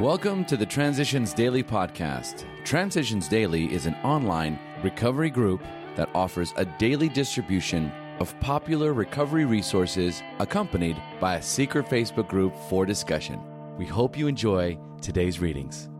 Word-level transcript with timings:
Welcome 0.00 0.46
to 0.46 0.56
the 0.56 0.64
Transitions 0.64 1.34
Daily 1.34 1.62
podcast. 1.62 2.46
Transitions 2.64 3.28
Daily 3.28 3.70
is 3.70 3.84
an 3.84 3.94
online 3.96 4.58
recovery 4.82 5.28
group 5.28 5.62
that 5.96 6.08
offers 6.14 6.54
a 6.56 6.64
daily 6.64 7.10
distribution 7.10 7.92
of 8.18 8.34
popular 8.40 8.94
recovery 8.94 9.44
resources 9.44 10.22
accompanied 10.38 10.96
by 11.20 11.36
a 11.36 11.42
secret 11.42 11.84
Facebook 11.90 12.26
group 12.26 12.56
for 12.70 12.86
discussion. 12.86 13.38
We 13.76 13.84
hope 13.84 14.16
you 14.16 14.28
enjoy 14.28 14.78
today's 15.02 15.40
readings. 15.40 15.90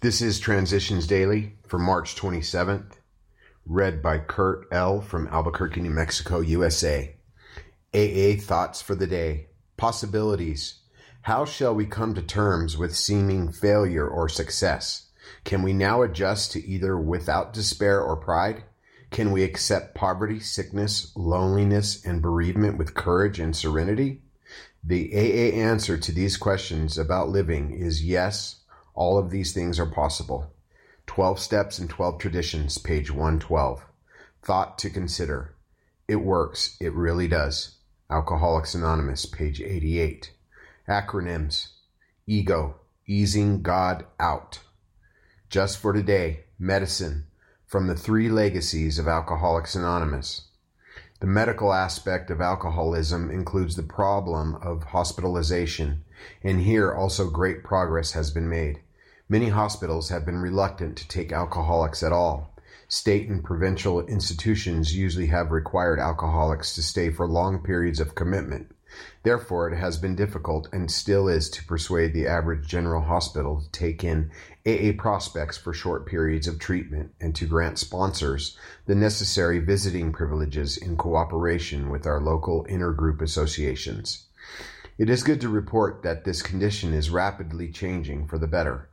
This 0.00 0.20
is 0.20 0.40
Transitions 0.40 1.06
Daily 1.06 1.54
for 1.68 1.78
March 1.78 2.16
27th, 2.16 2.94
read 3.66 4.02
by 4.02 4.18
Kurt 4.18 4.66
L. 4.72 5.00
from 5.00 5.28
Albuquerque, 5.28 5.80
New 5.80 5.90
Mexico, 5.90 6.40
USA. 6.40 7.14
AA 7.94 8.34
Thoughts 8.40 8.82
for 8.82 8.96
the 8.96 9.06
Day 9.06 9.46
Possibilities 9.76 10.80
how 11.22 11.44
shall 11.44 11.74
we 11.74 11.86
come 11.86 12.14
to 12.14 12.22
terms 12.22 12.76
with 12.76 12.96
seeming 12.96 13.52
failure 13.52 14.06
or 14.06 14.28
success? 14.28 15.08
Can 15.44 15.62
we 15.62 15.72
now 15.72 16.02
adjust 16.02 16.52
to 16.52 16.66
either 16.66 16.98
without 16.98 17.52
despair 17.52 18.00
or 18.00 18.16
pride? 18.16 18.64
Can 19.10 19.32
we 19.32 19.42
accept 19.42 19.94
poverty, 19.94 20.40
sickness, 20.40 21.12
loneliness, 21.16 22.04
and 22.04 22.22
bereavement 22.22 22.78
with 22.78 22.94
courage 22.94 23.38
and 23.38 23.54
serenity? 23.54 24.22
The 24.84 25.12
AA 25.14 25.56
answer 25.56 25.98
to 25.98 26.12
these 26.12 26.36
questions 26.36 26.96
about 26.96 27.30
living 27.30 27.72
is 27.72 28.04
yes, 28.04 28.60
all 28.94 29.18
of 29.18 29.30
these 29.30 29.52
things 29.52 29.78
are 29.78 29.86
possible. 29.86 30.52
12 31.06 31.40
Steps 31.40 31.78
and 31.78 31.88
12 31.90 32.18
Traditions, 32.18 32.78
page 32.78 33.10
112. 33.10 33.84
Thought 34.42 34.78
to 34.78 34.90
consider. 34.90 35.54
It 36.06 36.16
works. 36.16 36.76
It 36.80 36.92
really 36.92 37.28
does. 37.28 37.76
Alcoholics 38.10 38.74
Anonymous, 38.74 39.26
page 39.26 39.60
88. 39.60 40.32
Acronyms 40.88 41.68
Ego, 42.26 42.76
easing 43.06 43.60
God 43.60 44.06
out. 44.18 44.60
Just 45.50 45.76
for 45.76 45.92
today, 45.92 46.44
medicine 46.58 47.26
from 47.66 47.88
the 47.88 47.94
three 47.94 48.30
legacies 48.30 48.98
of 48.98 49.06
Alcoholics 49.06 49.74
Anonymous. 49.74 50.48
The 51.20 51.26
medical 51.26 51.74
aspect 51.74 52.30
of 52.30 52.40
alcoholism 52.40 53.30
includes 53.30 53.76
the 53.76 53.82
problem 53.82 54.54
of 54.62 54.82
hospitalization, 54.84 56.04
and 56.42 56.60
here 56.60 56.94
also 56.94 57.28
great 57.28 57.62
progress 57.62 58.12
has 58.12 58.30
been 58.30 58.48
made. 58.48 58.80
Many 59.28 59.50
hospitals 59.50 60.08
have 60.08 60.24
been 60.24 60.38
reluctant 60.38 60.96
to 60.96 61.08
take 61.08 61.32
alcoholics 61.32 62.02
at 62.02 62.12
all. 62.12 62.54
State 62.88 63.28
and 63.28 63.44
provincial 63.44 64.06
institutions 64.06 64.96
usually 64.96 65.26
have 65.26 65.50
required 65.50 66.00
alcoholics 66.00 66.74
to 66.76 66.82
stay 66.82 67.10
for 67.10 67.28
long 67.28 67.62
periods 67.62 68.00
of 68.00 68.14
commitment. 68.14 68.74
Therefore, 69.22 69.70
it 69.70 69.76
has 69.76 69.96
been 69.96 70.16
difficult, 70.16 70.68
and 70.72 70.90
still 70.90 71.28
is, 71.28 71.50
to 71.50 71.64
persuade 71.64 72.14
the 72.14 72.26
average 72.26 72.66
general 72.66 73.02
hospital 73.02 73.60
to 73.60 73.70
take 73.70 74.02
in 74.02 74.30
AA 74.66 74.92
prospects 74.96 75.56
for 75.56 75.72
short 75.72 76.06
periods 76.06 76.46
of 76.46 76.58
treatment 76.58 77.12
and 77.20 77.34
to 77.34 77.46
grant 77.46 77.78
sponsors 77.78 78.56
the 78.86 78.94
necessary 78.94 79.58
visiting 79.58 80.12
privileges 80.12 80.76
in 80.76 80.96
cooperation 80.96 81.90
with 81.90 82.06
our 82.06 82.20
local 82.20 82.64
intergroup 82.66 83.20
associations. 83.20 84.26
It 84.98 85.08
is 85.08 85.22
good 85.22 85.40
to 85.42 85.48
report 85.48 86.02
that 86.02 86.24
this 86.24 86.42
condition 86.42 86.92
is 86.92 87.10
rapidly 87.10 87.70
changing 87.70 88.26
for 88.26 88.38
the 88.38 88.48
better. 88.48 88.88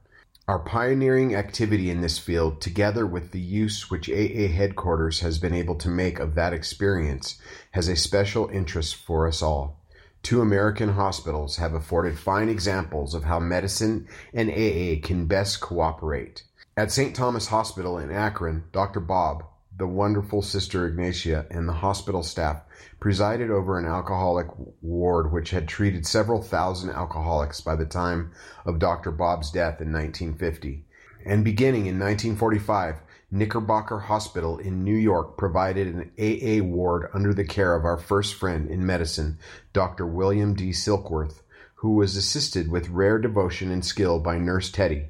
Our 0.48 0.60
pioneering 0.60 1.34
activity 1.34 1.90
in 1.90 2.02
this 2.02 2.20
field, 2.20 2.62
together 2.62 3.08
with 3.08 3.32
the 3.32 3.40
use 3.40 3.90
which 3.90 4.08
AA 4.08 4.48
headquarters 4.54 5.22
has 5.22 5.40
been 5.40 5.56
able 5.56 5.74
to 5.76 5.90
make 5.90 6.20
of 6.20 6.36
that 6.36 6.54
experience, 6.54 7.42
has 7.72 7.88
a 7.88 7.96
special 7.96 8.50
interest 8.50 8.96
for 8.96 9.28
us 9.28 9.42
all. 9.42 9.80
Two 10.26 10.42
American 10.42 10.90
hospitals 10.90 11.58
have 11.58 11.76
afforded 11.76 12.18
fine 12.18 12.50
examples 12.50 13.14
of 13.14 13.26
how 13.26 13.38
medicine 13.38 14.08
and 14.34 14.50
AA 14.50 15.00
can 15.06 15.28
best 15.28 15.62
cooperate. 15.62 16.42
At 16.76 16.92
St. 16.92 17.16
Thomas 17.16 17.46
Hospital 17.50 18.00
in 18.00 18.10
Akron, 18.10 18.64
Dr. 18.72 19.00
Bob, 19.00 19.44
the 19.78 19.86
wonderful 19.86 20.42
Sister 20.42 20.88
Ignatia, 20.88 21.46
and 21.52 21.70
the 21.70 21.74
hospital 21.74 22.24
staff 22.24 22.64
presided 23.00 23.52
over 23.52 23.78
an 23.78 23.86
alcoholic 23.86 24.48
ward 24.82 25.32
which 25.32 25.52
had 25.52 25.68
treated 25.68 26.08
several 26.08 26.42
thousand 26.42 26.90
alcoholics 26.90 27.62
by 27.62 27.76
the 27.76 27.86
time 27.86 28.32
of 28.66 28.80
Dr. 28.80 29.12
Bob's 29.12 29.52
death 29.52 29.80
in 29.80 29.94
1950. 29.94 30.86
And 31.24 31.44
beginning 31.44 31.86
in 31.86 32.00
1945, 32.00 32.96
Knickerbocker 33.36 34.00
Hospital 34.00 34.60
in 34.60 34.86
New 34.86 34.96
York 34.96 35.38
provided 35.38 35.88
an 35.88 36.12
AA 36.18 36.64
ward 36.64 37.10
under 37.14 37.34
the 37.34 37.44
care 37.44 37.76
of 37.76 37.84
our 37.84 37.98
first 37.98 38.34
friend 38.34 38.70
in 38.70 38.86
medicine, 38.86 39.38
Dr. 39.74 40.08
William 40.08 40.54
D. 40.54 40.70
Silkworth, 40.70 41.42
who 41.76 41.96
was 41.96 42.16
assisted 42.16 42.72
with 42.72 42.88
rare 42.88 43.20
devotion 43.20 43.72
and 43.72 43.84
skill 43.84 44.20
by 44.20 44.38
Nurse 44.38 44.72
Teddy. 44.72 45.10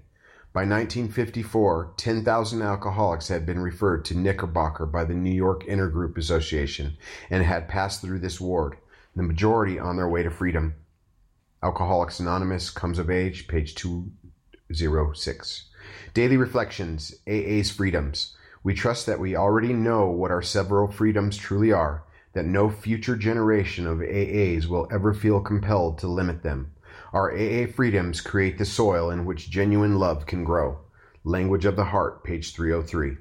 By 0.54 0.62
1954, 0.62 1.94
10,000 1.98 2.62
alcoholics 2.64 3.28
had 3.28 3.46
been 3.46 3.60
referred 3.60 4.04
to 4.06 4.18
Knickerbocker 4.18 4.88
by 4.88 5.06
the 5.06 5.14
New 5.14 5.30
York 5.30 5.64
Intergroup 5.66 6.18
Association 6.18 6.98
and 7.30 7.44
had 7.44 7.68
passed 7.68 8.02
through 8.02 8.20
this 8.20 8.42
ward, 8.42 8.78
the 9.16 9.22
majority 9.22 9.78
on 9.78 9.98
their 9.98 10.10
way 10.10 10.24
to 10.24 10.32
freedom. 10.32 10.74
Alcoholics 11.62 12.20
Anonymous 12.20 12.72
comes 12.72 12.98
of 12.98 13.12
age, 13.12 13.48
page 13.48 13.76
206. 13.76 15.70
Daily 16.14 16.38
Reflections, 16.38 17.16
AA's 17.28 17.72
Freedoms. 17.72 18.36
We 18.64 18.74
trust 18.74 19.06
that 19.06 19.20
we 19.20 19.36
already 19.36 19.74
know 19.74 20.10
what 20.10 20.32
our 20.32 20.42
several 20.42 20.88
freedoms 20.88 21.38
truly 21.38 21.72
are, 21.72 22.04
that 22.34 22.46
no 22.46 22.70
future 22.70 23.16
generation 23.16 23.86
of 23.86 24.00
AAs 24.00 24.68
will 24.68 24.88
ever 24.92 25.14
feel 25.14 25.40
compelled 25.40 25.98
to 26.00 26.08
limit 26.08 26.44
them. 26.44 26.72
Our 27.14 27.32
AA 27.32 27.68
freedoms 27.68 28.22
create 28.22 28.58
the 28.58 28.66
soil 28.66 29.10
in 29.10 29.26
which 29.26 29.50
genuine 29.50 30.00
love 30.00 30.26
can 30.26 30.44
grow. 30.44 30.80
Language 31.24 31.66
of 31.66 31.76
the 31.76 31.86
Heart, 31.86 32.24
page 32.24 32.54
303. 32.54 33.18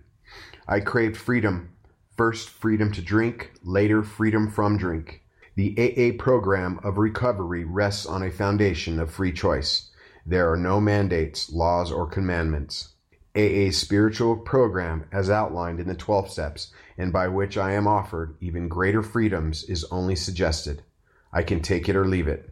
I 0.67 0.81
craved 0.81 1.17
freedom. 1.17 1.71
First, 2.17 2.49
freedom 2.49 2.91
to 2.93 3.03
drink, 3.03 3.53
later, 3.63 4.03
freedom 4.03 4.51
from 4.51 4.79
drink. 4.79 5.23
The 5.57 5.75
AA 5.79 6.21
program 6.21 6.81
of 6.83 6.99
recovery 6.99 7.65
rests 7.65 8.07
on 8.07 8.23
a 8.23 8.31
foundation 8.31 8.99
of 8.99 9.11
free 9.11 9.33
choice. 9.33 9.91
There 10.27 10.51
are 10.51 10.57
no 10.57 10.81
mandates, 10.81 11.53
laws, 11.53 11.93
or 11.93 12.07
commandments. 12.07 12.95
AA's 13.37 13.77
spiritual 13.77 14.37
program, 14.37 15.05
as 15.13 15.29
outlined 15.29 15.81
in 15.81 15.87
the 15.87 15.95
12 15.95 16.31
steps, 16.31 16.73
and 16.97 17.13
by 17.13 17.29
which 17.29 17.59
I 17.59 17.73
am 17.73 17.87
offered 17.87 18.37
even 18.41 18.69
greater 18.69 19.03
freedoms, 19.03 19.65
is 19.65 19.85
only 19.91 20.17
suggested. 20.17 20.83
I 21.31 21.43
can 21.43 21.61
take 21.61 21.89
it 21.89 21.97
or 21.97 22.07
leave 22.07 22.27
it. 22.27 22.49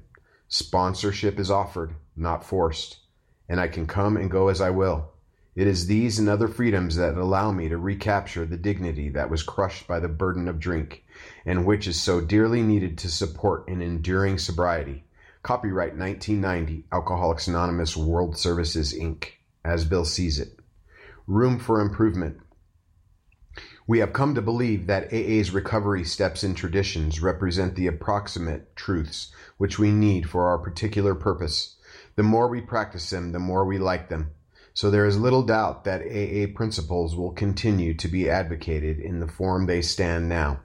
Sponsorship 0.48 1.38
is 1.38 1.50
offered, 1.50 1.94
not 2.14 2.44
forced, 2.44 2.98
and 3.48 3.58
I 3.58 3.68
can 3.68 3.86
come 3.86 4.18
and 4.18 4.30
go 4.30 4.48
as 4.48 4.60
I 4.60 4.68
will. 4.68 5.12
It 5.54 5.66
is 5.66 5.86
these 5.86 6.18
and 6.18 6.28
other 6.28 6.48
freedoms 6.48 6.96
that 6.96 7.16
allow 7.16 7.52
me 7.52 7.70
to 7.70 7.78
recapture 7.78 8.44
the 8.44 8.58
dignity 8.58 9.08
that 9.10 9.30
was 9.30 9.42
crushed 9.42 9.86
by 9.86 9.98
the 9.98 10.08
burden 10.08 10.46
of 10.46 10.60
drink, 10.60 11.04
and 11.46 11.64
which 11.64 11.86
is 11.86 11.98
so 11.98 12.20
dearly 12.20 12.62
needed 12.62 12.98
to 12.98 13.10
support 13.10 13.68
an 13.68 13.80
enduring 13.80 14.36
sobriety. 14.36 15.04
Copyright 15.42 15.96
1990, 15.96 16.84
Alcoholics 16.92 17.48
Anonymous 17.48 17.96
World 17.96 18.36
Services, 18.38 18.94
Inc., 18.94 19.24
as 19.64 19.84
Bill 19.84 20.04
sees 20.04 20.38
it. 20.38 20.60
Room 21.26 21.58
for 21.58 21.80
improvement. 21.80 22.38
We 23.84 23.98
have 23.98 24.12
come 24.12 24.36
to 24.36 24.40
believe 24.40 24.86
that 24.86 25.12
AA's 25.12 25.50
recovery 25.50 26.04
steps 26.04 26.44
and 26.44 26.56
traditions 26.56 27.20
represent 27.20 27.74
the 27.74 27.88
approximate 27.88 28.76
truths 28.76 29.32
which 29.56 29.80
we 29.80 29.90
need 29.90 30.30
for 30.30 30.46
our 30.46 30.58
particular 30.58 31.16
purpose. 31.16 31.74
The 32.14 32.22
more 32.22 32.46
we 32.46 32.60
practice 32.60 33.10
them, 33.10 33.32
the 33.32 33.40
more 33.40 33.64
we 33.64 33.78
like 33.78 34.08
them. 34.08 34.30
So 34.74 34.92
there 34.92 35.06
is 35.06 35.18
little 35.18 35.42
doubt 35.42 35.82
that 35.84 36.02
AA 36.02 36.54
principles 36.54 37.16
will 37.16 37.32
continue 37.32 37.94
to 37.94 38.06
be 38.06 38.30
advocated 38.30 39.00
in 39.00 39.18
the 39.18 39.26
form 39.26 39.66
they 39.66 39.82
stand 39.82 40.28
now. 40.28 40.60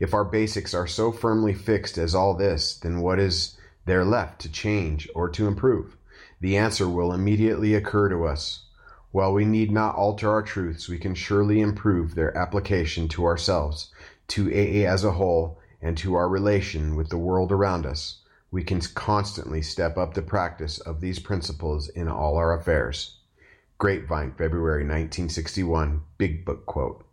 If 0.00 0.14
our 0.14 0.24
basics 0.24 0.72
are 0.72 0.86
so 0.86 1.12
firmly 1.12 1.52
fixed 1.52 1.98
as 1.98 2.14
all 2.14 2.34
this, 2.34 2.78
then 2.78 3.02
what 3.02 3.20
is 3.20 3.58
there 3.86 4.04
left 4.04 4.40
to 4.42 4.52
change 4.52 5.08
or 5.14 5.28
to 5.30 5.46
improve? 5.46 5.96
The 6.40 6.56
answer 6.56 6.88
will 6.88 7.12
immediately 7.12 7.74
occur 7.74 8.10
to 8.10 8.26
us. 8.26 8.66
While 9.12 9.32
we 9.32 9.46
need 9.46 9.70
not 9.70 9.94
alter 9.94 10.28
our 10.30 10.42
truths, 10.42 10.88
we 10.88 10.98
can 10.98 11.14
surely 11.14 11.60
improve 11.60 12.14
their 12.14 12.36
application 12.36 13.08
to 13.08 13.24
ourselves, 13.24 13.90
to 14.28 14.50
AA 14.50 14.86
as 14.86 15.04
a 15.04 15.12
whole, 15.12 15.58
and 15.80 15.96
to 15.98 16.14
our 16.14 16.28
relation 16.28 16.96
with 16.96 17.08
the 17.08 17.16
world 17.16 17.50
around 17.50 17.86
us. 17.86 18.18
We 18.50 18.62
can 18.62 18.80
constantly 18.80 19.62
step 19.62 19.96
up 19.96 20.14
the 20.14 20.22
practice 20.22 20.78
of 20.78 21.00
these 21.00 21.18
principles 21.18 21.88
in 21.88 22.08
all 22.08 22.36
our 22.36 22.52
affairs. 22.52 23.16
Grapevine, 23.78 24.32
February 24.32 24.82
1961, 24.82 26.02
Big 26.18 26.44
Book 26.44 26.66
quote. 26.66 27.04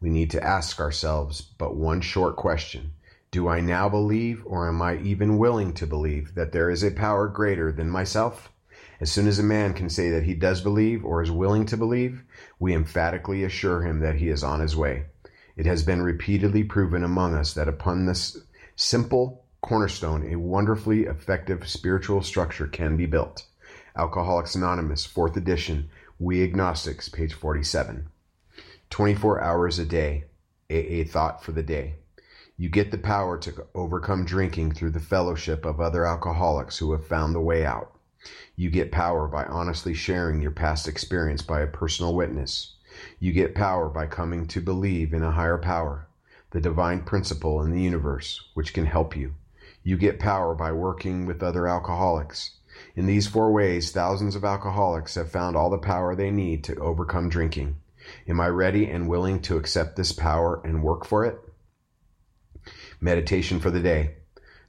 We 0.00 0.10
need 0.10 0.30
to 0.30 0.42
ask 0.42 0.80
ourselves 0.80 1.40
but 1.42 1.76
one 1.76 2.00
short 2.00 2.36
question. 2.36 2.92
Do 3.32 3.46
I 3.46 3.60
now 3.60 3.88
believe, 3.88 4.42
or 4.44 4.66
am 4.66 4.82
I 4.82 4.98
even 4.98 5.38
willing 5.38 5.72
to 5.74 5.86
believe, 5.86 6.34
that 6.34 6.50
there 6.50 6.68
is 6.68 6.82
a 6.82 6.90
power 6.90 7.28
greater 7.28 7.70
than 7.70 7.88
myself? 7.88 8.50
As 9.00 9.12
soon 9.12 9.28
as 9.28 9.38
a 9.38 9.44
man 9.44 9.72
can 9.72 9.88
say 9.88 10.10
that 10.10 10.24
he 10.24 10.34
does 10.34 10.60
believe 10.60 11.04
or 11.04 11.22
is 11.22 11.30
willing 11.30 11.64
to 11.66 11.76
believe, 11.76 12.24
we 12.58 12.74
emphatically 12.74 13.44
assure 13.44 13.82
him 13.82 14.00
that 14.00 14.16
he 14.16 14.28
is 14.28 14.42
on 14.42 14.58
his 14.58 14.74
way. 14.74 15.04
It 15.56 15.64
has 15.64 15.84
been 15.84 16.02
repeatedly 16.02 16.64
proven 16.64 17.04
among 17.04 17.36
us 17.36 17.54
that 17.54 17.68
upon 17.68 18.06
this 18.06 18.36
simple 18.74 19.44
cornerstone 19.60 20.32
a 20.32 20.36
wonderfully 20.36 21.04
effective 21.04 21.68
spiritual 21.68 22.22
structure 22.22 22.66
can 22.66 22.96
be 22.96 23.06
built. 23.06 23.46
Alcoholics 23.96 24.56
Anonymous, 24.56 25.06
4th 25.06 25.36
edition, 25.36 25.88
We 26.18 26.42
Agnostics, 26.42 27.08
page 27.08 27.34
47. 27.34 28.08
24 28.90 29.40
hours 29.40 29.78
a 29.78 29.84
day, 29.84 30.24
AA 30.68 31.04
thought 31.04 31.44
for 31.44 31.52
the 31.52 31.62
day. 31.62 31.99
You 32.60 32.68
get 32.68 32.90
the 32.90 32.98
power 32.98 33.38
to 33.38 33.66
overcome 33.74 34.26
drinking 34.26 34.72
through 34.72 34.90
the 34.90 35.00
fellowship 35.00 35.64
of 35.64 35.80
other 35.80 36.04
alcoholics 36.04 36.76
who 36.76 36.92
have 36.92 37.06
found 37.06 37.34
the 37.34 37.40
way 37.40 37.64
out. 37.64 37.90
You 38.54 38.68
get 38.68 38.92
power 38.92 39.26
by 39.26 39.46
honestly 39.46 39.94
sharing 39.94 40.42
your 40.42 40.50
past 40.50 40.86
experience 40.86 41.40
by 41.40 41.62
a 41.62 41.66
personal 41.66 42.14
witness. 42.14 42.74
You 43.18 43.32
get 43.32 43.54
power 43.54 43.88
by 43.88 44.08
coming 44.08 44.46
to 44.48 44.60
believe 44.60 45.14
in 45.14 45.22
a 45.22 45.30
higher 45.30 45.56
power, 45.56 46.06
the 46.50 46.60
divine 46.60 47.00
principle 47.00 47.62
in 47.62 47.70
the 47.70 47.80
universe, 47.80 48.46
which 48.52 48.74
can 48.74 48.84
help 48.84 49.16
you. 49.16 49.36
You 49.82 49.96
get 49.96 50.20
power 50.20 50.54
by 50.54 50.70
working 50.72 51.24
with 51.24 51.42
other 51.42 51.66
alcoholics. 51.66 52.58
In 52.94 53.06
these 53.06 53.26
four 53.26 53.50
ways, 53.50 53.90
thousands 53.90 54.36
of 54.36 54.44
alcoholics 54.44 55.14
have 55.14 55.32
found 55.32 55.56
all 55.56 55.70
the 55.70 55.78
power 55.78 56.14
they 56.14 56.30
need 56.30 56.62
to 56.64 56.76
overcome 56.76 57.30
drinking. 57.30 57.76
Am 58.28 58.38
I 58.38 58.48
ready 58.48 58.84
and 58.84 59.08
willing 59.08 59.40
to 59.40 59.56
accept 59.56 59.96
this 59.96 60.12
power 60.12 60.60
and 60.62 60.82
work 60.82 61.06
for 61.06 61.24
it? 61.24 61.40
Meditation 63.02 63.60
for 63.60 63.70
the 63.70 63.80
day. 63.80 64.16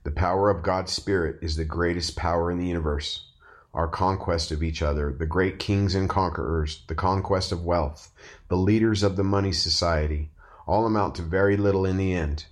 The 0.05 0.11
power 0.11 0.49
of 0.49 0.63
God's 0.63 0.93
Spirit 0.93 1.39
is 1.41 1.57
the 1.57 1.65
greatest 1.65 2.15
power 2.15 2.49
in 2.49 2.59
the 2.59 2.65
universe. 2.65 3.25
Our 3.73 3.89
conquest 3.89 4.51
of 4.51 4.63
each 4.63 4.81
other, 4.81 5.11
the 5.11 5.25
great 5.25 5.59
kings 5.59 5.95
and 5.95 6.09
conquerors, 6.09 6.81
the 6.87 6.95
conquest 6.95 7.51
of 7.51 7.65
wealth, 7.65 8.09
the 8.47 8.55
leaders 8.55 9.03
of 9.03 9.17
the 9.17 9.23
money 9.25 9.51
society, 9.51 10.31
all 10.65 10.85
amount 10.85 11.15
to 11.15 11.23
very 11.23 11.57
little 11.57 11.85
in 11.85 11.97
the 11.97 12.13
end. 12.13 12.45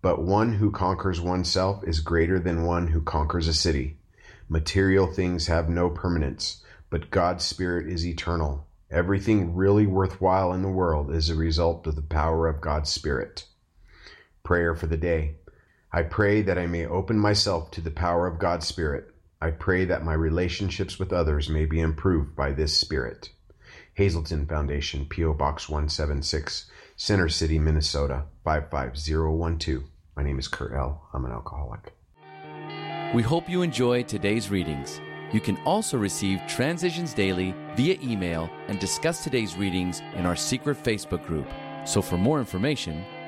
But 0.00 0.22
one 0.22 0.54
who 0.54 0.70
conquers 0.70 1.20
oneself 1.20 1.84
is 1.84 2.00
greater 2.00 2.40
than 2.40 2.64
one 2.64 2.86
who 2.86 3.02
conquers 3.02 3.46
a 3.46 3.52
city. 3.52 3.98
Material 4.48 5.06
things 5.06 5.48
have 5.48 5.68
no 5.68 5.90
permanence, 5.90 6.64
but 6.88 7.10
God's 7.10 7.44
Spirit 7.44 7.88
is 7.88 8.06
eternal. 8.06 8.66
Everything 8.90 9.54
really 9.54 9.86
worthwhile 9.86 10.54
in 10.54 10.62
the 10.62 10.68
world 10.70 11.10
is 11.10 11.28
a 11.28 11.34
result 11.34 11.86
of 11.86 11.94
the 11.94 12.00
power 12.00 12.48
of 12.48 12.62
God's 12.62 12.90
Spirit. 12.90 13.44
Prayer 14.46 14.76
for 14.76 14.86
the 14.86 14.96
day. 14.96 15.34
I 15.92 16.02
pray 16.02 16.40
that 16.42 16.56
I 16.56 16.68
may 16.68 16.86
open 16.86 17.18
myself 17.18 17.72
to 17.72 17.80
the 17.80 17.90
power 17.90 18.28
of 18.28 18.38
God's 18.38 18.64
Spirit. 18.64 19.12
I 19.40 19.50
pray 19.50 19.86
that 19.86 20.04
my 20.04 20.12
relationships 20.12 21.00
with 21.00 21.12
others 21.12 21.48
may 21.48 21.64
be 21.64 21.80
improved 21.80 22.36
by 22.36 22.52
this 22.52 22.76
Spirit. 22.76 23.30
Hazelden 23.94 24.46
Foundation, 24.46 25.04
P.O. 25.06 25.32
Box 25.34 25.68
176, 25.68 26.70
Center 26.94 27.28
City, 27.28 27.58
Minnesota 27.58 28.22
55012. 28.44 29.82
My 30.16 30.22
name 30.22 30.38
is 30.38 30.46
Kurt 30.46 30.74
L. 30.74 31.08
I'm 31.12 31.24
an 31.24 31.32
alcoholic. 31.32 31.92
We 33.16 33.24
hope 33.24 33.50
you 33.50 33.62
enjoyed 33.62 34.06
today's 34.06 34.48
readings. 34.48 35.00
You 35.32 35.40
can 35.40 35.56
also 35.64 35.98
receive 35.98 36.40
Transitions 36.46 37.14
Daily 37.14 37.52
via 37.74 37.98
email 38.00 38.48
and 38.68 38.78
discuss 38.78 39.24
today's 39.24 39.56
readings 39.56 40.02
in 40.14 40.24
our 40.24 40.36
secret 40.36 40.80
Facebook 40.84 41.26
group. 41.26 41.48
So 41.84 42.00
for 42.00 42.16
more 42.16 42.38
information, 42.38 43.04